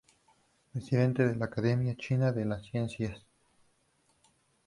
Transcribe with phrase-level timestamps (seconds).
[0.71, 3.23] Presidente de la Academia China de las Ciencias.